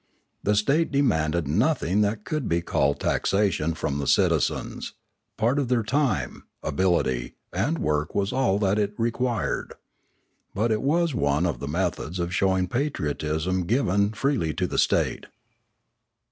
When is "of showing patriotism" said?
12.17-13.59